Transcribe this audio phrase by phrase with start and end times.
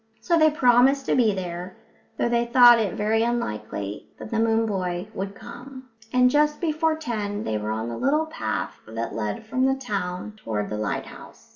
[0.19, 1.77] So they promised to be there,
[2.17, 6.95] though they thought it very likely that the moon boy wouldn't come; and just before
[6.95, 11.49] ten they were on the little path that led from the town toward the lighthouse.